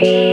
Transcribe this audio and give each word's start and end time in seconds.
free. 0.00 0.29